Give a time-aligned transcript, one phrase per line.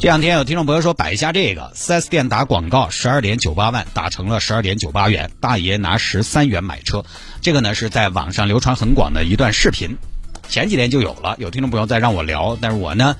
[0.00, 7.04] 这两天有听众朋友说摆一下这个四 S 店打广告，十二点九八万打成了十二点九八元，大爷拿十三元买车。
[7.42, 9.98] 这个呢是在网上流传很广的一段视频，
[10.48, 11.36] 前几天就有了。
[11.38, 13.14] 有听众朋友在让我聊，但是我呢，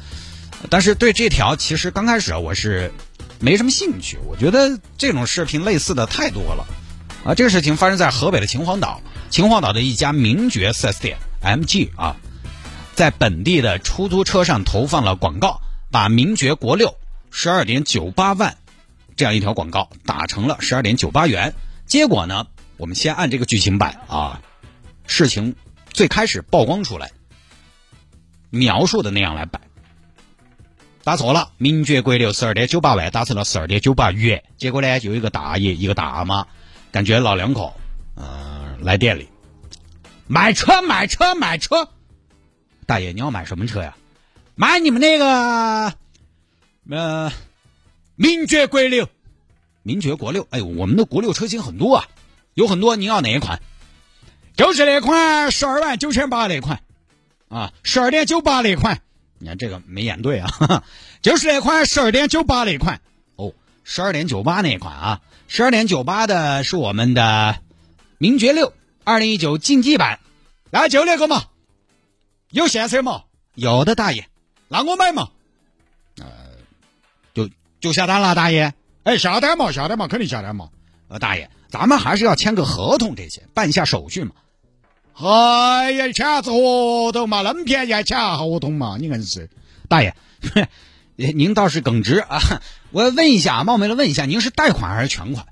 [0.71, 2.91] 但是对这条其实刚开始我是
[3.41, 4.19] 没什么兴趣。
[4.27, 6.67] 我觉得这种视频类似的太多了
[7.25, 7.35] 啊。
[7.35, 12.17] 这个事情发生在河北的秦皇岛，秦皇岛的一家名爵四 S 店 MG 啊。
[12.95, 16.97] 在本地的出租车上投放了广告，把名爵国六
[17.31, 18.57] 十二点九八万
[19.17, 21.55] 这样一条广告打成了十二点九八元。
[21.87, 24.41] 结果呢，我们先按这个剧情版啊，
[25.07, 25.57] 事情
[25.93, 27.11] 最开始曝光出来，
[28.51, 29.61] 描述的那样来摆，
[31.03, 34.45] 打错了，名爵国六十二点九八万打成了十二点九八元。
[34.57, 36.47] 结果呢，就有一个大爷一个大妈，
[36.93, 37.75] 感觉老两口，
[38.15, 39.29] 嗯，来店里
[40.29, 41.89] 买车买车买车。
[42.87, 43.97] 大爷，你要买什么车呀？
[44.61, 45.95] 买你们那个，
[46.91, 47.33] 呃，
[48.15, 49.09] 名爵国六，
[49.83, 50.47] 名爵国六。
[50.51, 52.09] 哎，我们的国六车型很多啊，
[52.53, 52.95] 有很多。
[52.95, 53.63] 您要哪一款？
[54.55, 56.83] 就是那款十二万九千八那款
[57.49, 59.01] 啊，十二点九八那款。
[59.39, 60.85] 你看这个没演对啊，
[61.23, 63.01] 就是那款十二点九八那款。
[63.37, 67.63] 哦，十二点九八那款啊，十二点九八的是我们的
[68.19, 68.75] 名爵六
[69.05, 70.21] 二零一九竞技版，
[70.71, 71.45] 那就那个嘛。
[72.51, 73.23] 有现车吗？
[73.55, 74.29] 有的，大爷，
[74.73, 75.31] 那我买嘛。
[76.21, 76.27] 呃，
[77.35, 78.73] 就就下单了，大爷。
[79.03, 80.69] 哎，下单嘛，下单嘛，肯定下单嘛。
[81.09, 84.31] 呃，大爷，咱们还是要签个合同，这些办一下手续嘛。
[85.15, 87.43] 哎呀，签啥子合同嘛？
[87.43, 88.97] 那么便宜还签合同嘛？
[89.01, 89.51] 你硬是。
[89.89, 90.15] 大爷，
[91.17, 92.39] 您倒是耿直啊！
[92.93, 95.47] 我问一下，冒昧的问一下，您是贷款还是全款？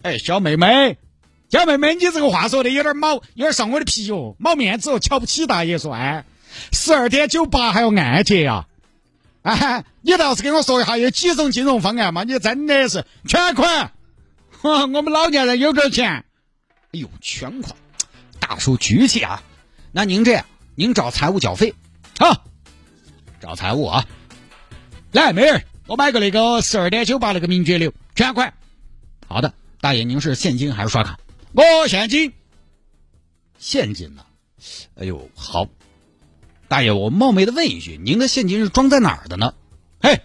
[0.00, 0.96] 哎，小妹妹。
[1.48, 6.24] 小妹妹，你这个话说的有点冒，有点伤我的皮哦，冒面子哦，瞧不起大爷说哎，
[6.72, 8.66] 十二点九八还要按揭呀？
[9.42, 12.24] 哎，你倒是跟我说一下有几种金融方案嘛？
[12.24, 13.92] 你真的是全款，
[14.62, 16.10] 我们老年人有点钱。
[16.12, 16.24] 哎
[16.92, 17.76] 呦，全款，
[18.40, 19.42] 大叔举起啊！
[19.92, 20.44] 那您这样，
[20.74, 21.74] 您找财务缴费，
[22.18, 22.44] 好，
[23.40, 24.04] 找财务啊。
[25.12, 28.52] 来，妹儿，我买个那个十二点九八那个名爵六全款。
[29.28, 31.18] 好的，大爷，您是现金还是刷卡？
[31.52, 32.32] 我现金，
[33.58, 34.24] 现金呢？
[34.96, 35.66] 哎呦，好，
[36.68, 39.54] 大爷，我冒昧的问一句，您的现金是装在哪儿的呢？
[40.02, 40.20] 嘿，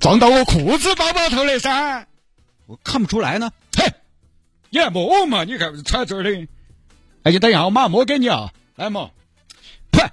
[0.00, 2.06] 装到我裤子包包头里噻，
[2.66, 3.50] 我看不出来呢。
[3.76, 3.92] 嘿，
[4.70, 5.44] 你来摸嘛？
[5.44, 6.46] 你看揣这儿的。
[7.22, 8.52] 哎，你等一下，我马上摸给你啊。
[8.76, 9.10] 来嘛，
[9.90, 10.10] 呸，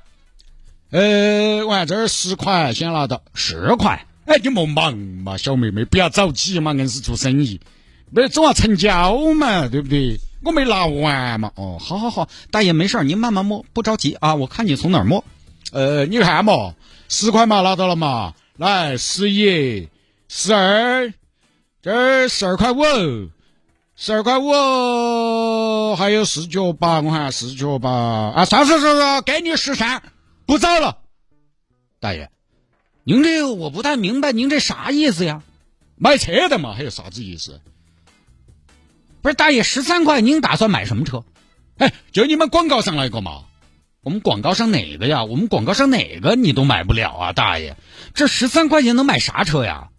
[0.91, 4.05] 呃，我看这儿十块，先拿到十块。
[4.25, 7.61] 哎，你莫忙嘛，小妹妹，不要着急嘛，硬是做生意。
[8.09, 10.19] 没总要成交嘛，对不对？
[10.47, 11.51] 我没拿完嘛。
[11.55, 14.33] 哦，好好好，大爷没事儿您慢慢摸，不着急啊。
[14.33, 15.23] 我看你从哪儿摸。
[15.73, 16.73] 呃，你看嘛，
[17.09, 18.33] 十块嘛拿到了嘛。
[18.55, 19.89] 来，十一、
[20.29, 21.13] 十二，
[21.81, 23.29] 这儿十二块五，
[23.95, 30.01] 十二块五，还有四角八，我看四角八啊，算算算算，给你十三，
[30.45, 30.99] 不找了。
[31.99, 32.31] 大爷，
[33.03, 35.43] 您这我不太明白，您这啥意思呀？
[35.97, 37.59] 买车的嘛，还有啥子意思？
[39.27, 41.25] 不是大爷，十三块，您打算买什么车？
[41.79, 43.41] 哎，就你们广告上那个嘛。
[44.01, 45.25] 我们广告上哪个呀？
[45.25, 47.75] 我们广告上哪个你都买不了啊，大爷。
[48.13, 49.89] 这十三块钱能买啥车呀？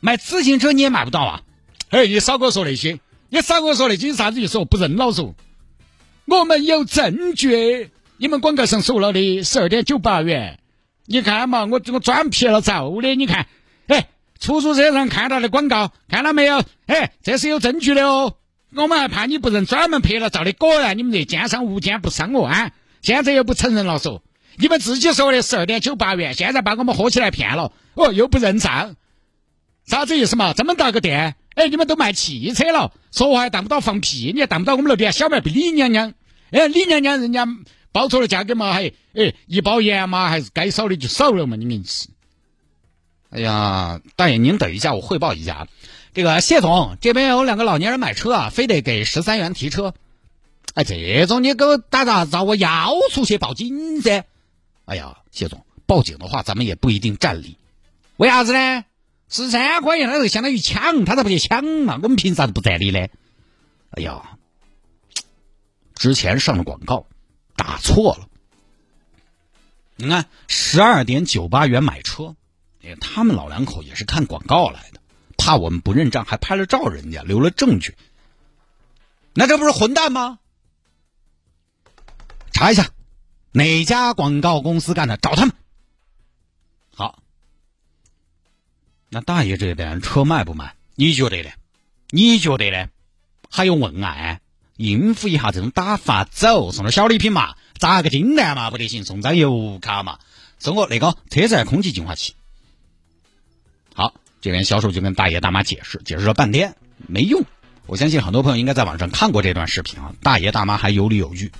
[0.00, 1.42] 买自行车你也买不到啊。
[1.90, 4.64] 哎，你少给我说那些，你少给我说那些啥子意思？
[4.64, 5.34] 不认老嗦。
[6.24, 10.58] 我们有证据，你们广告上说了的十二点九八元。
[11.06, 13.46] 你看嘛，我我专拍了照的，你看，
[13.86, 14.08] 哎。
[14.40, 16.64] 出租车上看到的广告，看到没有？
[16.86, 18.36] 哎，这是有证据的哦。
[18.74, 20.52] 我们还怕你不认，专门拍了照的。
[20.52, 22.70] 果然，你们这奸商无奸不商哦啊！
[23.02, 24.22] 现在又不承认了，说
[24.56, 27.72] 你们自己说的十二点九八元，现在把我们喝起来骗了。
[27.94, 28.94] 哦，又不认账，
[29.86, 30.52] 啥子意思嘛？
[30.52, 36.12] 这么大个店，哎，你们都卖汽车了，说话还当不到放屁，你还当不到我们那边小卖部李娘娘？
[36.50, 37.48] 哎，李娘娘人家
[37.90, 42.09] 报错了价格嘛，还哎一包盐嘛，还是该少的就少了嘛，你硬是。
[43.30, 45.68] 哎呀，大爷，您等一下，我汇报一下。
[46.12, 49.94] 这个谢总这边有两个老年人买车啊，非得给十三元提车。
[50.74, 52.36] 哎，这种你给我打啥子？
[52.38, 54.24] 我要出去报警噻！
[54.84, 57.56] 哎呀，谢总，报警的话咱们也不一定占理。
[58.16, 58.84] 为啥子呢？
[59.28, 62.00] 十三块钱，那就相当于抢，他咋不去抢嘛？
[62.02, 63.06] 我们凭啥子不在理呢？
[63.90, 64.36] 哎呀，
[65.94, 67.06] 之前上的广告
[67.54, 68.26] 打错了。
[69.94, 72.34] 你看，十二点九八元买车，
[73.00, 75.00] 他们老两口也是看广告来的，
[75.36, 77.96] 怕我们不认账，还拍了照，人家留了证据。
[79.34, 80.38] 那这不是混蛋吗？
[82.52, 82.90] 查一下
[83.52, 85.54] 哪家广告公司干的，找他们。
[86.94, 87.22] 好，
[89.08, 90.74] 那大爷这边车卖不卖？
[90.94, 91.50] 你觉得呢？
[92.10, 92.88] 你觉得呢？
[93.48, 94.40] 还用问啊？
[94.76, 100.18] 应付一下这种打发走，送点小礼品嘛，砸个金蛋嘛，不得行，送张油卡嘛，
[100.58, 102.34] 送个那个车载空气净化器。
[103.94, 106.74] 好，这边销售就跟大爷大妈解释，解释了半天
[107.06, 107.42] 没用。
[107.86, 111.50] 我相信很多朋友应该在网上看过这段视频啊，大爷大妈还有理有据。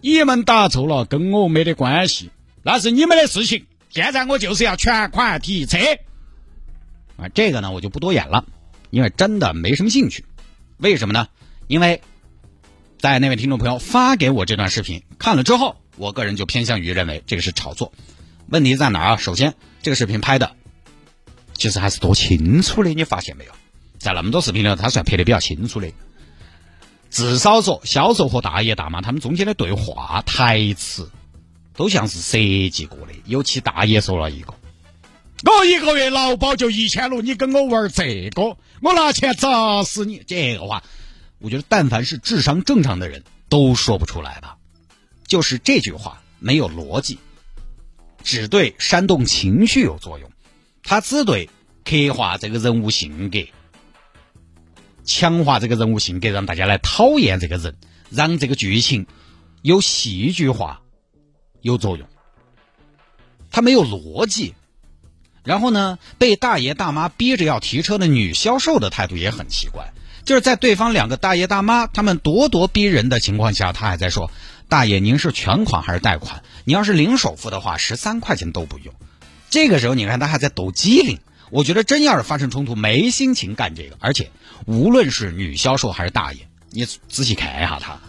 [0.00, 2.30] 你们打错了，跟我没得关系，
[2.62, 3.66] 那是你们的事情。
[3.88, 5.78] 现在我就是要全款提车。
[7.16, 8.44] 啊，这个呢我就不多演了，
[8.90, 10.24] 因为真的没什么兴趣。
[10.76, 11.28] 为什么呢？
[11.68, 12.02] 因为
[12.98, 17.92] 在那位听众朋友发给我这段视频看了之后，我个人就偏向于认为这个是炒作。
[18.48, 19.16] 问题在哪儿啊？
[19.16, 20.56] 首先，这个视频拍的
[21.54, 23.52] 其实还是多清楚的，你发现没有？
[23.98, 25.90] 在那么多视频里，他算拍的比较清楚的。
[27.10, 31.08] 至少说，销售和大爷大妈他们中间的对话台词，
[31.76, 32.38] 都像是设
[32.70, 33.12] 计过的。
[33.24, 34.52] 尤其大爷说了一个
[35.46, 40.82] ：“我一个月劳保就一千六，你跟我玩这个，我拿钱砸死你！”这个话，
[41.38, 44.56] 我觉得但凡是智商正常的人都说不出来吧。
[45.26, 47.18] 就是这句话没有逻辑，
[48.24, 50.30] 只对煽动情绪有作用，
[50.84, 51.50] 他只对
[51.84, 53.40] 刻画这个人物性格。
[55.04, 57.74] 强化这个人物性格，让大家来讨厌这个人，
[58.10, 59.06] 让这个剧情
[59.62, 60.80] 有戏剧化
[61.60, 62.06] 有作用。
[63.50, 64.54] 他没有逻辑。
[65.42, 69.92] 然后呢，被大爷大妈逼着要提车的女销售的态度也很奇怪，
[70.24, 74.30] 就是在对方两个大爷大妈他们咄咄逼人的情况下，他还在说
[74.70, 76.42] ：“大爷，您是全款还是贷款？
[76.64, 78.94] 你要是零首付的话，十三块钱都不用。”
[79.54, 81.20] 这个时候，你看他还在抖机灵。
[81.52, 83.96] 我觉得真要是发生冲突，没心情干这个。
[84.00, 84.32] 而且，
[84.66, 88.00] 无论是女销售还是大爷，你仔细看一下他，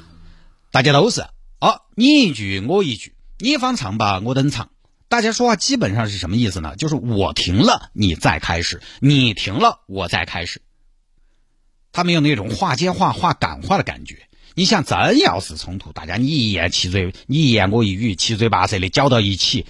[0.71, 1.21] 大家都是
[1.59, 4.71] 啊，你一句我一句，你方唱罢我登场。
[5.07, 6.75] 大家说话基本上是什么意思呢？
[6.77, 10.63] 就是我停了，你再开始；你停了，我再开始。
[11.91, 14.27] 他没有那种话接话、话赶话的感觉。
[14.56, 19.68] 你想，真要是冲突，大家你一言七嘴，你一言我一语，七嘴八舌的搅到一起，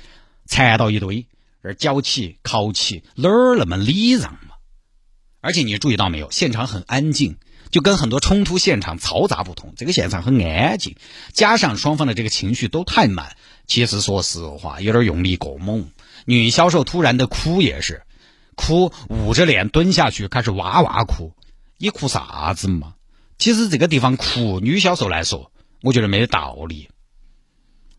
[0.48, 1.28] 缠到一堆。
[1.65, 4.56] 而搅起、烤起，哪儿那么礼让嘛？
[5.41, 7.38] 而且你注意到没有，现场很安静，
[7.71, 9.73] 就跟很多冲突现场嘈杂不同。
[9.75, 10.95] 这个现场很安静，
[11.33, 13.35] 加上双方的这个情绪都太满。
[13.65, 15.89] 其实说实话，有点用力过猛。
[16.25, 18.03] 女销售突然的哭也是，
[18.56, 21.33] 哭捂着脸蹲下去开始哇哇哭。
[21.77, 22.94] 你哭啥子嘛？
[23.38, 25.51] 其实这个地方哭，女销售来说，
[25.81, 26.89] 我觉得没得道理。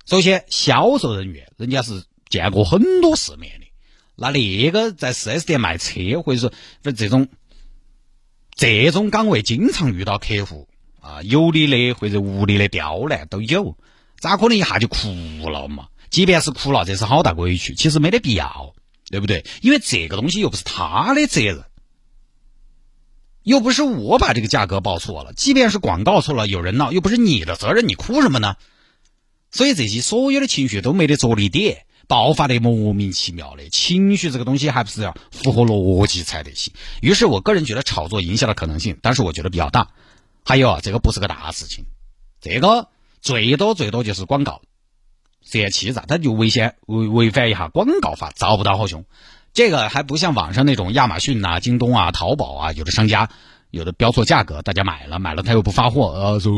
[0.06, 2.04] 首先，销售人员人家是。
[2.28, 3.66] 见过很多世面的，
[4.16, 6.52] 那那个在四 S 店卖车，或者说
[6.92, 7.28] 这种
[8.54, 10.68] 这种岗位，经常遇到客户
[11.00, 13.76] 啊，有理的或者无理的刁难都有，
[14.18, 14.98] 咋可能一下就哭
[15.50, 15.88] 了嘛？
[16.10, 18.74] 即便是哭了，这是好大委屈，其实没得必要，
[19.10, 19.44] 对不对？
[19.60, 21.64] 因为这个东西又不是他的责任，
[23.42, 28.56] 又不是我把这个价格报错了，即便是广告错了，有人闹，又不是你的责任，你哭什么呢？
[29.52, 31.86] 所以这些所有的情绪都没得着力点。
[32.08, 36.72] 爆发的莫名其妙的情绪，这个东西还不是要符合逻辑才得行。
[37.00, 39.88] 于是我个人觉得炒作营销的可能性，但是我觉得比较大。
[40.44, 41.84] 还有啊，这个不是个大事情，
[42.40, 42.88] 这个
[43.20, 44.62] 最多最多就是广告
[45.42, 49.04] 涉欺诈，他就违宪违违反一下广告法，找不到好凶。
[49.52, 53.30] 这个还不像网上那种亚马逊呐、京东啊、淘宝啊，有的商家
[53.70, 56.52] 有的标错价格，大家买了买了他又不发货，呃，说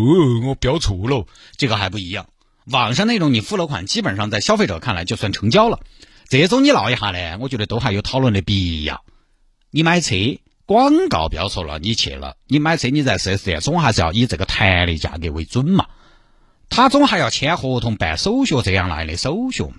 [0.47, 1.27] 我标错了，
[1.57, 2.27] 这个还不一样。
[2.71, 5.81] 网上那种你付了款，基本上在消费者看来就算成交了。
[6.29, 9.05] 这种你闹一下呢，我觉得都还有讨论的必要。
[9.71, 10.15] 你买车
[10.67, 15.87] 广告标说了，你去了，你买车你在四 S 店总还是要以这个谈的价格为准嘛。
[16.69, 19.77] 他总还要签合同、办手续这样那样的手续嘛，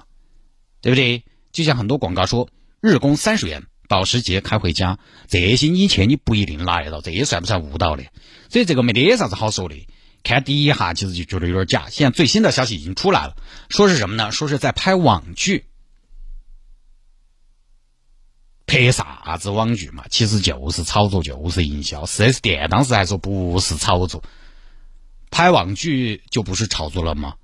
[0.81, 1.23] 对不对？
[1.51, 2.49] 就像很多广告说
[2.81, 8.05] 日供三十元，保时捷开回家，这些你去你不一定拿得到，这也算不算误导的？
[8.49, 9.75] 所以这个没得啥子好说的。
[10.23, 11.89] 看第一下，其实就觉得有点假。
[11.89, 13.35] 现在最新的消息已经出来了，
[13.69, 14.31] 说是什么呢？
[14.31, 15.65] 说是在拍网剧，
[18.65, 20.05] 拍啥子网剧嘛？
[20.09, 22.05] 其实就是炒作，就是营销。
[22.05, 24.23] 四 S 店当时还说不是炒作，
[25.31, 27.35] 拍网剧就不是炒作了吗？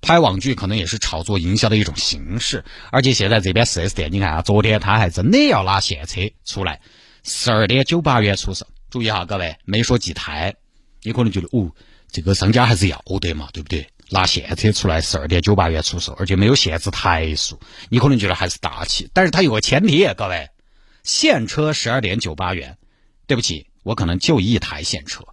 [0.00, 6.80] 拍网剧可能也是炒作营销的一种形式，而且现在这边四 S 店，你看啊，昨天他还真的要拿现车出来，
[7.24, 8.68] 十二点九八元出售。
[8.90, 10.54] 注意哈，各位，没说几台，
[11.02, 11.72] 你可能觉得哦，
[12.10, 13.88] 这个商家还是要得嘛，对不对？
[14.10, 17.60] 拿现车出来十二点九八元出售，而且没有限制台数，
[17.90, 19.10] 你可能觉得还是大气。
[19.12, 20.48] 但是它有个前提，各位，
[21.02, 22.78] 现车十二点九八元，
[23.26, 25.24] 对不起，我可能就一台现车，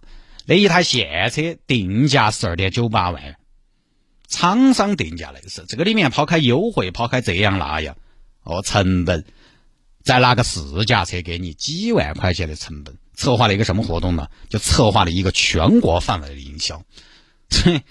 [0.44, 3.36] 那一台现车定价十二点九八万。
[4.28, 7.96] 厂商定价的是这个里面抛开优惠，抛开这样那样，
[8.42, 9.24] 哦，成本
[10.04, 14.28] 再拿个试驾车给你几万块钱的成本，策划了一个什么活动呢？
[14.48, 16.80] 就策划了一个全国范围的营销。
[17.50, 17.82] 嘿，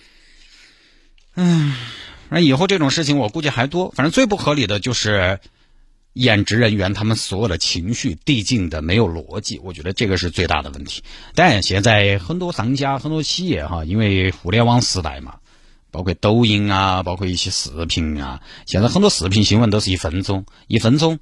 [1.36, 1.76] 嗯，
[2.30, 3.92] 那以后这种事情我估计还多。
[3.92, 5.40] 反正最不合理的就是
[6.14, 11.04] 演职人员他们所有的情绪递进的没有逻辑，我觉得这个是最大的问题。
[11.34, 15.36] 但现在很多商家、很多企业哈，因为互联网时代嘛。
[15.92, 21.20] 包括抖音啊，包括一些视频啊，现在很多视频新闻都是一分钟，一分钟，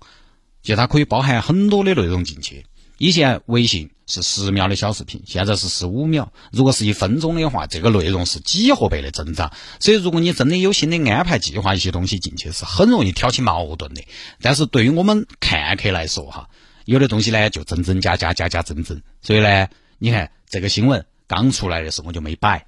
[0.63, 2.65] 就它可以包含很多的内容进去。
[2.97, 6.31] 以前微信是十秒的小视频，现在是十五秒。
[6.51, 9.51] 如果是一分钟的话，这个内容是几何倍的增长。
[9.79, 14.03] 所以，如果你真的有心的安排计划一些东西进去，是很容易挑起矛盾的。
[14.41, 16.49] 但是对于我们看客来说，哈，
[16.85, 19.01] 有的东西呢就增增加加，加加增增。
[19.21, 22.65] 所以呢，你看这个新闻刚出来的时候我就没摆，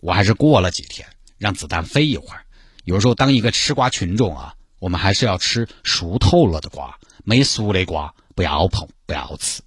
[0.00, 1.06] 我还是过了几天。
[1.38, 2.44] 让子弹飞一会儿。
[2.84, 9.60] 有时候，当一个吃瓜群众啊，我们还是要吃熟透了的瓜，没熟的瓜不要碰，不要吃。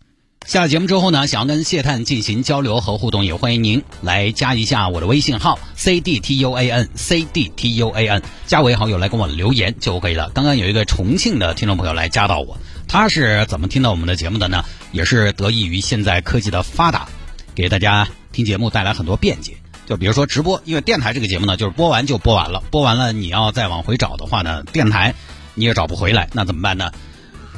[0.48, 10.32] 下了节目之后呢，想要跟谢探进行交流和互动，也欢迎您来加一下我的微信号 c d t u a n c d t u a n，加为好友来跟我留言就可以了。
[10.34, 14.66] 刚刚有一个重庆的听众朋友来加到我，他是怎么听到我们的节目的呢？
[14.92, 17.08] 也是得益于现在科技的发达，
[17.54, 19.54] 给大家听节目带来很多便捷。
[19.86, 25.14] 就比如说直播，因为电台这个节目呢，就是播完就播完了，播完了你要再往回找的话呢，电台
[25.54, 26.92] 你也找不回来，那怎么办呢？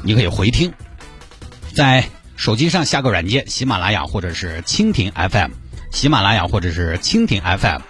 [0.02, 0.70] 你可以回听，
[1.76, 5.50] 在手机上下个软件，喜马拉雅或者是蜻蜓 FM，
[5.92, 7.82] 喜马拉雅或者是蜻蜓 FM，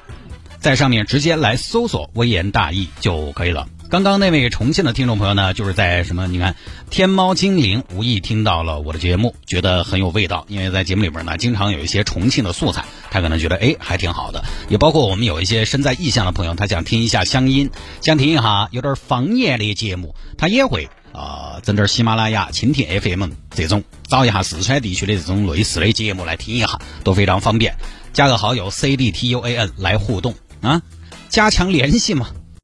[0.58, 3.68] 在上面直接来搜索“微言大义”就可以了。
[3.88, 6.26] 刚刚那位重庆的听众朋友呢，就是在什么？
[6.26, 6.56] 你看，
[6.90, 10.44] 天猫精灵无意听到了我的节目，觉得很有味道。
[10.48, 14.44] 因为在节目里边呢，经常有一些重庆的素材，他可能觉得哎还挺好的。
[14.68, 27.74] 也包括我们有一些身在异乡的朋友，他想听一下乡音，想听一下有点方言的节目，他也会啊，整点喜马拉雅、蜻蜓 FM 这种找一下四川地区的这种类似的节目来听一下，都非常方便。
[28.12, 30.82] 加个好友 C D T U A N 来互动啊，
[31.30, 32.28] 加强联系嘛。